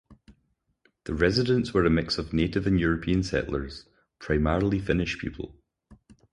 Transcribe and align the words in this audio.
The 1.03 1.13
residents 1.13 1.75
were 1.75 1.85
a 1.85 1.89
mix 1.91 2.17
of 2.17 2.33
native 2.33 2.65
and 2.65 2.79
European 2.79 3.21
settlers, 3.21 3.85
primarily 4.17 4.79
Finnish 4.79 5.19
people. 5.19 5.53